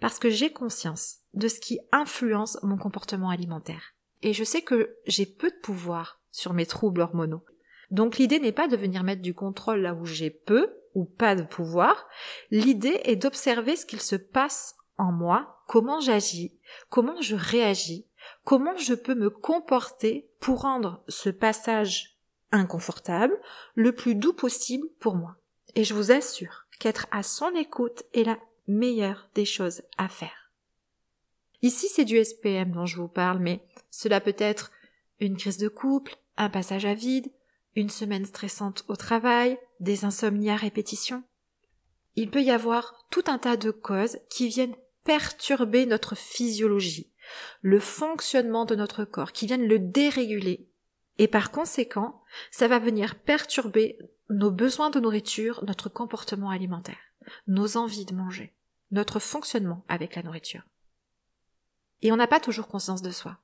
Parce 0.00 0.18
que 0.18 0.30
j'ai 0.30 0.52
conscience 0.52 1.18
de 1.34 1.48
ce 1.48 1.60
qui 1.60 1.80
influence 1.90 2.58
mon 2.62 2.76
comportement 2.76 3.30
alimentaire. 3.30 3.94
Et 4.22 4.32
je 4.32 4.44
sais 4.44 4.62
que 4.62 4.96
j'ai 5.06 5.26
peu 5.26 5.50
de 5.50 5.60
pouvoir 5.62 6.20
sur 6.30 6.52
mes 6.52 6.66
troubles 6.66 7.00
hormonaux. 7.00 7.44
Donc 7.90 8.18
l'idée 8.18 8.38
n'est 8.38 8.52
pas 8.52 8.68
de 8.68 8.76
venir 8.76 9.02
mettre 9.02 9.22
du 9.22 9.34
contrôle 9.34 9.80
là 9.80 9.94
où 9.94 10.06
j'ai 10.06 10.30
peu 10.30 10.72
ou 10.94 11.04
pas 11.04 11.34
de 11.34 11.42
pouvoir. 11.42 12.08
L'idée 12.50 13.00
est 13.04 13.16
d'observer 13.16 13.76
ce 13.76 13.86
qu'il 13.86 14.00
se 14.00 14.16
passe 14.16 14.76
en 14.98 15.12
moi, 15.12 15.62
comment 15.66 16.00
j'agis, 16.00 16.58
comment 16.88 17.20
je 17.20 17.34
réagis, 17.34 18.06
comment 18.44 18.76
je 18.76 18.94
peux 18.94 19.14
me 19.14 19.30
comporter 19.30 20.30
pour 20.38 20.62
rendre 20.62 21.02
ce 21.08 21.30
passage 21.30 22.11
inconfortable 22.52 23.38
le 23.74 23.92
plus 23.92 24.14
doux 24.14 24.32
possible 24.32 24.86
pour 25.00 25.16
moi. 25.16 25.36
Et 25.74 25.84
je 25.84 25.94
vous 25.94 26.12
assure 26.12 26.66
qu'être 26.78 27.06
à 27.10 27.22
son 27.22 27.54
écoute 27.54 28.04
est 28.12 28.24
la 28.24 28.38
meilleure 28.68 29.28
des 29.34 29.44
choses 29.44 29.82
à 29.98 30.08
faire. 30.08 30.50
Ici, 31.62 31.88
c'est 31.88 32.04
du 32.04 32.22
SPM 32.22 32.72
dont 32.72 32.86
je 32.86 32.96
vous 32.96 33.08
parle, 33.08 33.38
mais 33.38 33.64
cela 33.90 34.20
peut 34.20 34.36
être 34.38 34.72
une 35.20 35.36
crise 35.36 35.58
de 35.58 35.68
couple, 35.68 36.16
un 36.36 36.50
passage 36.50 36.84
à 36.84 36.94
vide, 36.94 37.30
une 37.76 37.88
semaine 37.88 38.26
stressante 38.26 38.84
au 38.88 38.96
travail, 38.96 39.58
des 39.80 40.04
insomnies 40.04 40.50
à 40.50 40.56
répétition. 40.56 41.22
Il 42.16 42.30
peut 42.30 42.42
y 42.42 42.50
avoir 42.50 43.06
tout 43.10 43.24
un 43.28 43.38
tas 43.38 43.56
de 43.56 43.70
causes 43.70 44.18
qui 44.28 44.48
viennent 44.48 44.74
perturber 45.04 45.86
notre 45.86 46.16
physiologie, 46.16 47.10
le 47.62 47.80
fonctionnement 47.80 48.64
de 48.64 48.74
notre 48.74 49.04
corps, 49.04 49.32
qui 49.32 49.46
viennent 49.46 49.66
le 49.66 49.78
déréguler. 49.78 50.68
Et 51.18 51.28
par 51.28 51.50
conséquent, 51.50 52.22
ça 52.50 52.68
va 52.68 52.78
venir 52.78 53.16
perturber 53.16 53.98
nos 54.30 54.50
besoins 54.50 54.90
de 54.90 55.00
nourriture, 55.00 55.64
notre 55.66 55.88
comportement 55.88 56.50
alimentaire, 56.50 56.96
nos 57.46 57.76
envies 57.76 58.06
de 58.06 58.14
manger, 58.14 58.54
notre 58.90 59.18
fonctionnement 59.18 59.84
avec 59.88 60.16
la 60.16 60.22
nourriture. 60.22 60.62
Et 62.00 62.12
on 62.12 62.16
n'a 62.16 62.26
pas 62.26 62.40
toujours 62.40 62.68
conscience 62.68 63.02
de 63.02 63.10
soi. 63.10 63.38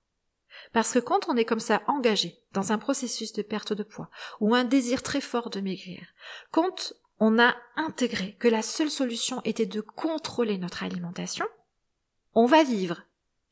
Parce 0.72 0.92
que 0.92 0.98
quand 0.98 1.28
on 1.28 1.36
est 1.36 1.44
comme 1.44 1.60
ça 1.60 1.82
engagé 1.86 2.38
dans 2.52 2.72
un 2.72 2.78
processus 2.78 3.32
de 3.32 3.42
perte 3.42 3.72
de 3.72 3.82
poids 3.82 4.10
ou 4.40 4.54
un 4.54 4.64
désir 4.64 5.02
très 5.02 5.20
fort 5.20 5.50
de 5.50 5.60
maigrir, 5.60 6.06
quand 6.50 6.94
on 7.20 7.38
a 7.38 7.54
intégré 7.76 8.34
que 8.38 8.48
la 8.48 8.62
seule 8.62 8.90
solution 8.90 9.40
était 9.44 9.66
de 9.66 9.80
contrôler 9.80 10.58
notre 10.58 10.82
alimentation, 10.82 11.46
on 12.34 12.46
va 12.46 12.64
vivre 12.64 13.02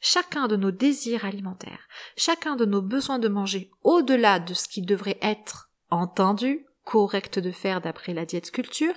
chacun 0.01 0.49
de 0.49 0.57
nos 0.57 0.71
désirs 0.71 1.25
alimentaires, 1.25 1.89
chacun 2.17 2.57
de 2.57 2.65
nos 2.65 2.83
besoins 2.83 3.19
de 3.19 3.29
manger 3.29 3.71
au-delà 3.83 4.39
de 4.39 4.55
ce 4.55 4.69
qui 4.69 4.83
devrait 4.83 5.19
être 5.23 5.71
entendu, 5.91 6.67
correct 6.85 7.39
de 7.39 7.51
faire 7.51 7.81
d'après 7.81 8.15
la 8.15 8.27
diète 8.27 8.51
culture, 8.51 8.95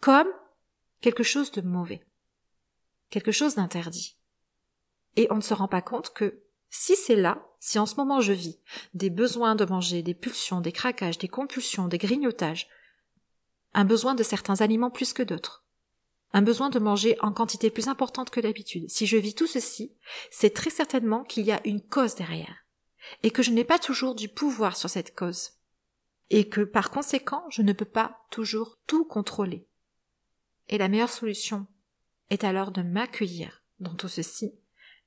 comme 0.00 0.28
quelque 1.00 1.22
chose 1.22 1.50
de 1.52 1.60
mauvais, 1.60 2.06
quelque 3.10 3.32
chose 3.32 3.56
d'interdit. 3.56 4.16
Et 5.16 5.26
on 5.30 5.36
ne 5.36 5.40
se 5.40 5.54
rend 5.54 5.68
pas 5.68 5.82
compte 5.82 6.12
que 6.12 6.42
si 6.70 6.94
c'est 6.96 7.16
là, 7.16 7.46
si 7.58 7.78
en 7.78 7.86
ce 7.86 7.96
moment 7.96 8.20
je 8.20 8.32
vis 8.32 8.60
des 8.94 9.10
besoins 9.10 9.54
de 9.54 9.64
manger, 9.64 10.02
des 10.02 10.14
pulsions, 10.14 10.60
des 10.60 10.72
craquages, 10.72 11.18
des 11.18 11.28
compulsions, 11.28 11.88
des 11.88 11.98
grignotages, 11.98 12.68
un 13.72 13.84
besoin 13.84 14.14
de 14.14 14.22
certains 14.22 14.60
aliments 14.60 14.90
plus 14.90 15.12
que 15.12 15.22
d'autres, 15.22 15.65
un 16.36 16.42
besoin 16.42 16.68
de 16.68 16.78
manger 16.78 17.16
en 17.20 17.32
quantité 17.32 17.70
plus 17.70 17.88
importante 17.88 18.28
que 18.28 18.40
d'habitude. 18.40 18.90
Si 18.90 19.06
je 19.06 19.16
vis 19.16 19.34
tout 19.34 19.46
ceci, 19.46 19.94
c'est 20.30 20.52
très 20.52 20.68
certainement 20.68 21.24
qu'il 21.24 21.46
y 21.46 21.50
a 21.50 21.66
une 21.66 21.80
cause 21.80 22.14
derrière, 22.14 22.66
et 23.22 23.30
que 23.30 23.42
je 23.42 23.50
n'ai 23.50 23.64
pas 23.64 23.78
toujours 23.78 24.14
du 24.14 24.28
pouvoir 24.28 24.76
sur 24.76 24.90
cette 24.90 25.14
cause, 25.14 25.52
et 26.28 26.46
que 26.46 26.60
par 26.60 26.90
conséquent 26.90 27.46
je 27.48 27.62
ne 27.62 27.72
peux 27.72 27.86
pas 27.86 28.20
toujours 28.30 28.76
tout 28.86 29.06
contrôler. 29.06 29.66
Et 30.68 30.76
la 30.76 30.88
meilleure 30.88 31.08
solution 31.08 31.66
est 32.28 32.44
alors 32.44 32.70
de 32.70 32.82
m'accueillir 32.82 33.62
dans 33.80 33.94
tout 33.94 34.08
ceci 34.08 34.52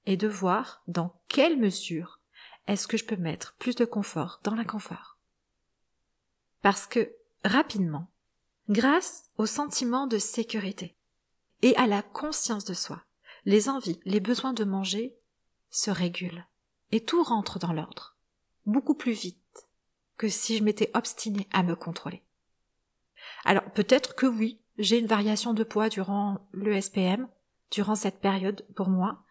et 0.07 0.17
de 0.17 0.27
voir 0.27 0.81
dans 0.87 1.21
quelle 1.27 1.59
mesure 1.59 2.21
est-ce 2.65 2.87
que 2.87 2.97
je 2.97 3.05
peux 3.05 3.17
mettre 3.17 3.53
plus 3.59 3.75
de 3.75 3.85
confort 3.85 4.39
dans 4.43 4.55
l'inconfort. 4.55 5.19
Parce 6.63 6.87
que, 6.87 7.13
rapidement, 7.45 8.09
grâce 8.67 9.25
au 9.37 9.45
sentiment 9.45 10.07
de 10.07 10.17
sécurité 10.17 10.95
et 11.61 11.75
à 11.75 11.87
la 11.87 12.01
conscience 12.01 12.65
de 12.65 12.73
soi, 12.73 13.01
les 13.45 13.69
envies, 13.69 13.99
les 14.05 14.19
besoins 14.19 14.53
de 14.53 14.63
manger 14.63 15.15
se 15.69 15.91
régulent 15.91 16.45
et 16.91 17.03
tout 17.03 17.23
rentre 17.23 17.59
dans 17.59 17.73
l'ordre, 17.73 18.17
beaucoup 18.65 18.95
plus 18.95 19.11
vite 19.11 19.37
que 20.17 20.27
si 20.27 20.57
je 20.57 20.63
m'étais 20.63 20.91
obstinée 20.93 21.47
à 21.51 21.63
me 21.63 21.75
contrôler. 21.75 22.23
Alors 23.45 23.69
peut-être 23.71 24.15
que 24.15 24.25
oui, 24.25 24.59
j'ai 24.77 24.99
une 24.99 25.07
variation 25.07 25.53
de 25.53 25.63
poids 25.63 25.89
durant 25.89 26.47
le 26.51 26.79
SPM, 26.79 27.27
durant 27.71 27.95
cette 27.95 28.19
période 28.19 28.65
pour 28.75 28.89
moi, 28.89 29.23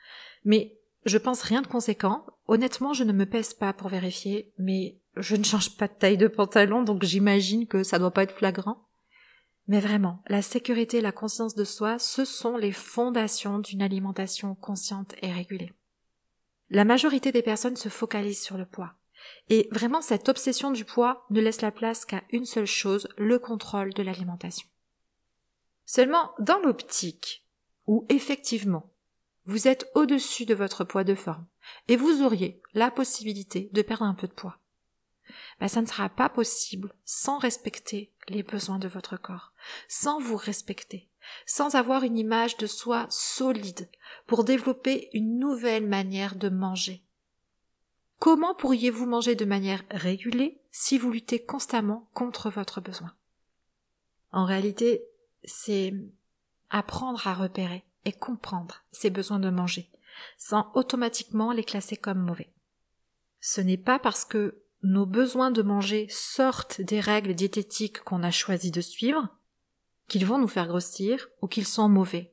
mais 0.44 0.78
je 1.04 1.18
pense 1.18 1.42
rien 1.42 1.62
de 1.62 1.66
conséquent. 1.66 2.26
Honnêtement, 2.47 2.92
je 2.92 3.04
ne 3.04 3.12
me 3.12 3.26
pèse 3.26 3.54
pas 3.54 3.73
pour 3.73 3.88
vérifier, 3.88 4.52
mais 4.58 4.99
je 5.16 5.37
ne 5.37 5.44
change 5.44 5.76
pas 5.76 5.88
de 5.88 5.92
taille 5.92 6.18
de 6.18 6.28
pantalon, 6.28 6.82
donc 6.82 7.02
j'imagine 7.02 7.66
que 7.66 7.82
ça 7.82 7.99
doit 7.99 8.11
pas 8.11 8.23
être 8.23 8.37
flagrant. 8.37 8.88
Mais 9.68 9.80
vraiment, 9.80 10.22
la 10.28 10.40
sécurité 10.40 10.96
et 10.96 11.02
la 11.02 11.12
conscience 11.12 11.54
de 11.54 11.64
soi, 11.64 11.98
ce 11.98 12.25
sont 12.25 12.56
les 12.56 12.72
fondations 12.72 13.58
d'une 13.58 13.82
alimentation 13.82 14.54
consciente 14.54 15.14
et 15.20 15.30
régulée. 15.30 15.75
La 16.70 16.87
majorité 16.87 17.32
des 17.32 17.42
personnes 17.42 17.76
se 17.76 17.90
focalisent 17.90 18.42
sur 18.42 18.56
le 18.56 18.64
poids. 18.64 18.94
Et 19.50 19.68
vraiment, 19.70 20.00
cette 20.00 20.28
obsession 20.30 20.70
du 20.70 20.87
poids 20.87 21.26
ne 21.28 21.40
laisse 21.40 21.60
la 21.60 21.70
place 21.70 22.06
qu'à 22.06 22.22
une 22.30 22.46
seule 22.46 22.66
chose, 22.66 23.08
le 23.18 23.38
contrôle 23.38 23.92
de 23.92 24.02
l'alimentation. 24.02 24.68
Seulement, 25.84 26.32
dans 26.38 26.58
l'optique, 26.60 27.46
où 27.87 28.06
effectivement, 28.08 28.90
vous 29.44 29.68
êtes 29.68 29.90
au-dessus 29.94 30.46
de 30.46 30.54
votre 30.54 30.84
poids 30.84 31.04
de 31.04 31.14
forme 31.14 31.46
et 31.88 31.96
vous 31.96 32.22
auriez 32.22 32.60
la 32.75 32.90
possibilité 32.90 33.70
de 33.72 33.82
perdre 33.82 34.04
un 34.04 34.14
peu 34.14 34.28
de 34.28 34.32
poids. 34.32 34.58
Ça 35.66 35.80
ne 35.80 35.87
sera 35.87 36.08
pas 36.08 36.28
possible 36.28 36.92
sans 37.04 37.38
respecter 37.38 38.12
les 38.28 38.42
besoins 38.42 38.78
de 38.78 38.88
votre 38.88 39.16
corps, 39.16 39.52
sans 39.88 40.20
vous 40.20 40.37
respecter, 40.37 41.08
sans 41.47 41.75
avoir 41.75 42.04
une 42.04 42.18
image 42.18 42.56
de 42.56 42.66
soi 42.66 43.06
solide 43.11 43.88
pour 44.26 44.44
développer 44.44 45.11
une 45.12 45.38
nouvelle 45.38 45.87
manière 45.87 46.37
de 46.37 46.49
manger. 46.49 47.02
Comment 48.18 48.54
pourriez-vous 48.54 49.06
manger 49.06 49.35
de 49.35 49.44
manière 49.44 49.85
régulée 49.90 50.61
si 50.73 50.99
vous 50.99 51.11
luttez 51.12 51.44
constamment 51.44 52.08
contre 52.14 52.50
votre 52.50 52.80
besoin? 52.80 53.14
En 54.32 54.44
réalité, 54.44 55.04
c'est 55.44 55.94
apprendre 56.70 57.26
à 57.26 57.35
repérer 57.35 57.85
et 58.04 58.12
comprendre 58.12 58.82
ses 58.90 59.11
besoins 59.11 59.38
de 59.38 59.50
manger, 59.50 59.90
sans 60.37 60.70
automatiquement 60.75 61.52
les 61.52 61.64
classer 61.64 61.97
comme 61.97 62.20
mauvais. 62.20 62.52
Ce 63.40 63.61
n'est 63.61 63.78
pas 63.78 63.99
parce 63.99 64.25
que 64.25 64.62
nos 64.82 65.06
besoins 65.06 65.50
de 65.50 65.62
manger 65.62 66.06
sortent 66.11 66.80
des 66.80 67.00
règles 67.00 67.35
diététiques 67.35 68.00
qu'on 68.00 68.23
a 68.23 68.30
choisi 68.30 68.70
de 68.70 68.80
suivre 68.80 69.28
qu'ils 70.06 70.26
vont 70.26 70.38
nous 70.38 70.49
faire 70.49 70.68
grossir 70.68 71.28
ou 71.42 71.49
qu'ils 71.49 71.66
sont 71.66 71.88
mauvais. 71.88 72.32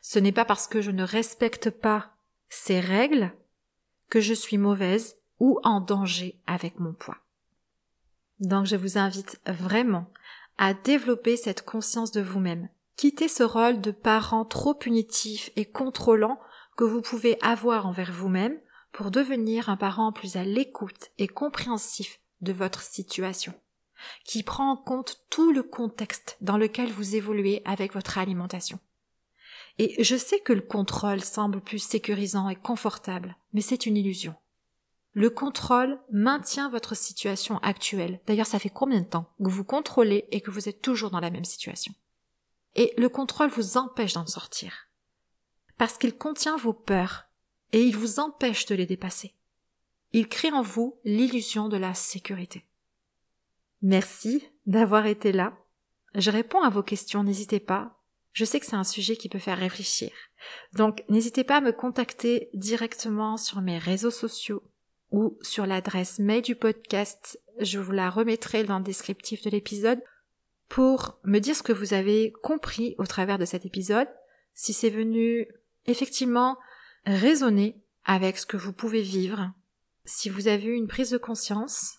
Ce 0.00 0.18
n'est 0.18 0.32
pas 0.32 0.44
parce 0.44 0.66
que 0.66 0.80
je 0.80 0.90
ne 0.90 1.02
respecte 1.02 1.70
pas 1.70 2.12
ces 2.48 2.80
règles 2.80 3.32
que 4.08 4.20
je 4.20 4.34
suis 4.34 4.58
mauvaise 4.58 5.16
ou 5.38 5.58
en 5.62 5.80
danger 5.80 6.40
avec 6.46 6.78
mon 6.78 6.92
poids. 6.92 7.18
Donc 8.38 8.66
je 8.66 8.76
vous 8.76 8.96
invite 8.96 9.40
vraiment 9.46 10.10
à 10.56 10.72
développer 10.72 11.36
cette 11.36 11.64
conscience 11.64 12.12
de 12.12 12.20
vous-même 12.20 12.68
Quittez 13.00 13.28
ce 13.28 13.42
rôle 13.42 13.80
de 13.80 13.92
parent 13.92 14.44
trop 14.44 14.74
punitif 14.74 15.48
et 15.56 15.64
contrôlant 15.64 16.38
que 16.76 16.84
vous 16.84 17.00
pouvez 17.00 17.38
avoir 17.40 17.86
envers 17.86 18.12
vous-même 18.12 18.60
pour 18.92 19.10
devenir 19.10 19.68
un 19.68 19.76
parent 19.76 20.12
plus 20.12 20.36
à 20.36 20.44
l'écoute 20.44 21.10
et 21.18 21.28
compréhensif 21.28 22.20
de 22.40 22.52
votre 22.52 22.82
situation, 22.82 23.54
qui 24.24 24.42
prend 24.42 24.70
en 24.70 24.76
compte 24.76 25.24
tout 25.30 25.52
le 25.52 25.62
contexte 25.62 26.36
dans 26.40 26.56
lequel 26.56 26.90
vous 26.90 27.16
évoluez 27.16 27.62
avec 27.64 27.94
votre 27.94 28.18
alimentation. 28.18 28.78
Et 29.78 30.02
je 30.02 30.16
sais 30.16 30.40
que 30.40 30.52
le 30.52 30.60
contrôle 30.60 31.22
semble 31.22 31.60
plus 31.60 31.78
sécurisant 31.78 32.48
et 32.48 32.56
confortable, 32.56 33.36
mais 33.52 33.60
c'est 33.60 33.86
une 33.86 33.96
illusion. 33.96 34.34
Le 35.12 35.30
contrôle 35.30 35.98
maintient 36.12 36.70
votre 36.70 36.94
situation 36.94 37.58
actuelle. 37.58 38.20
D'ailleurs, 38.26 38.46
ça 38.46 38.58
fait 38.58 38.70
combien 38.70 39.00
de 39.00 39.06
temps 39.06 39.32
que 39.42 39.48
vous 39.48 39.64
contrôlez 39.64 40.26
et 40.30 40.40
que 40.40 40.50
vous 40.50 40.68
êtes 40.68 40.82
toujours 40.82 41.10
dans 41.10 41.20
la 41.20 41.30
même 41.30 41.44
situation? 41.44 41.92
Et 42.76 42.94
le 42.96 43.08
contrôle 43.08 43.50
vous 43.50 43.76
empêche 43.76 44.12
d'en 44.12 44.26
sortir. 44.26 44.86
Parce 45.78 45.98
qu'il 45.98 46.16
contient 46.16 46.56
vos 46.56 46.72
peurs 46.72 47.29
et 47.72 47.82
il 47.82 47.96
vous 47.96 48.20
empêche 48.20 48.66
de 48.66 48.74
les 48.74 48.86
dépasser. 48.86 49.34
Il 50.12 50.28
crée 50.28 50.50
en 50.50 50.62
vous 50.62 50.98
l'illusion 51.04 51.68
de 51.68 51.76
la 51.76 51.94
sécurité. 51.94 52.64
Merci 53.82 54.44
d'avoir 54.66 55.06
été 55.06 55.32
là. 55.32 55.56
Je 56.14 56.30
réponds 56.30 56.62
à 56.62 56.70
vos 56.70 56.82
questions, 56.82 57.22
n'hésitez 57.22 57.60
pas. 57.60 57.96
Je 58.32 58.44
sais 58.44 58.60
que 58.60 58.66
c'est 58.66 58.76
un 58.76 58.84
sujet 58.84 59.16
qui 59.16 59.28
peut 59.28 59.38
faire 59.38 59.58
réfléchir. 59.58 60.10
Donc 60.72 61.04
n'hésitez 61.08 61.44
pas 61.44 61.58
à 61.58 61.60
me 61.60 61.72
contacter 61.72 62.50
directement 62.54 63.36
sur 63.36 63.60
mes 63.60 63.78
réseaux 63.78 64.10
sociaux 64.10 64.62
ou 65.10 65.38
sur 65.42 65.66
l'adresse 65.66 66.18
mail 66.18 66.42
du 66.42 66.54
podcast. 66.54 67.40
Je 67.58 67.78
vous 67.78 67.92
la 67.92 68.10
remettrai 68.10 68.64
dans 68.64 68.78
le 68.78 68.84
descriptif 68.84 69.42
de 69.42 69.50
l'épisode 69.50 70.00
pour 70.68 71.18
me 71.24 71.40
dire 71.40 71.56
ce 71.56 71.64
que 71.64 71.72
vous 71.72 71.94
avez 71.94 72.32
compris 72.42 72.94
au 72.98 73.06
travers 73.06 73.38
de 73.38 73.44
cet 73.44 73.66
épisode, 73.66 74.08
si 74.54 74.72
c'est 74.72 74.90
venu 74.90 75.48
effectivement 75.86 76.56
résonner 77.06 77.80
avec 78.04 78.38
ce 78.38 78.46
que 78.46 78.56
vous 78.56 78.72
pouvez 78.72 79.02
vivre, 79.02 79.52
si 80.04 80.28
vous 80.28 80.48
avez 80.48 80.68
une 80.68 80.88
prise 80.88 81.10
de 81.10 81.18
conscience. 81.18 81.98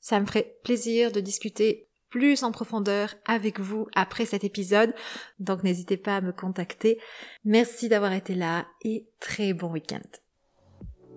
Ça 0.00 0.20
me 0.20 0.26
ferait 0.26 0.56
plaisir 0.62 1.12
de 1.12 1.20
discuter 1.20 1.88
plus 2.10 2.42
en 2.42 2.52
profondeur 2.52 3.14
avec 3.26 3.60
vous 3.60 3.86
après 3.94 4.24
cet 4.24 4.44
épisode, 4.44 4.94
donc 5.38 5.62
n'hésitez 5.62 5.96
pas 5.96 6.16
à 6.16 6.20
me 6.20 6.32
contacter. 6.32 6.98
Merci 7.44 7.88
d'avoir 7.88 8.12
été 8.12 8.34
là 8.34 8.66
et 8.82 9.06
très 9.20 9.52
bon 9.52 9.72
week-end. 9.72 10.00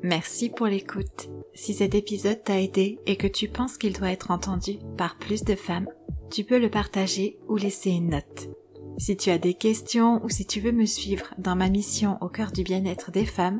Merci 0.04 0.50
pour 0.50 0.66
l'écoute. 0.66 1.30
Si 1.54 1.74
cet 1.74 1.94
épisode 1.94 2.44
t'a 2.44 2.60
aidé 2.60 3.00
et 3.06 3.18
que 3.18 3.28
tu 3.28 3.48
penses 3.48 3.78
qu'il 3.78 3.94
doit 3.94 4.12
être 4.12 4.32
entendu 4.32 4.80
par 4.98 5.18
plus 5.18 5.44
de 5.44 5.56
femmes, 5.56 5.88
tu 6.32 6.44
peux 6.44 6.58
le 6.58 6.72
partager 6.72 7.38
ou 7.48 7.56
laisser 7.56 7.92
une 7.92 8.10
note. 8.10 8.50
Si 9.02 9.18
tu 9.18 9.32
as 9.32 9.40
des 9.40 9.56
questions 9.56 10.24
ou 10.24 10.30
si 10.30 10.46
tu 10.46 10.60
veux 10.60 10.72
me 10.72 10.86
suivre 10.86 11.34
dans 11.40 11.56
ma 11.56 11.70
mission 11.70 12.20
au 12.22 12.28
cœur 12.28 12.52
du 12.52 12.62
bien-être 12.62 13.10
des 13.10 13.26
femmes, 13.26 13.60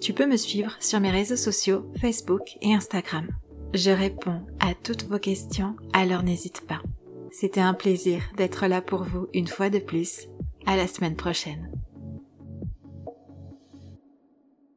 tu 0.00 0.14
peux 0.14 0.26
me 0.26 0.38
suivre 0.38 0.78
sur 0.80 0.98
mes 0.98 1.10
réseaux 1.10 1.36
sociaux 1.36 1.84
Facebook 2.00 2.56
et 2.62 2.72
Instagram. 2.72 3.28
Je 3.74 3.90
réponds 3.90 4.40
à 4.60 4.72
toutes 4.72 5.04
vos 5.04 5.18
questions, 5.18 5.76
alors 5.92 6.22
n'hésite 6.22 6.62
pas. 6.62 6.80
C'était 7.30 7.60
un 7.60 7.74
plaisir 7.74 8.22
d'être 8.38 8.66
là 8.66 8.80
pour 8.80 9.04
vous 9.04 9.26
une 9.34 9.46
fois 9.46 9.68
de 9.68 9.78
plus. 9.78 10.26
À 10.64 10.74
la 10.74 10.86
semaine 10.86 11.16
prochaine. 11.16 11.67